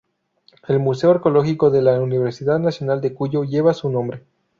[0.67, 4.23] El Museo Arqueológico de la Universidad Nacional de Cuyo lleva su nombre.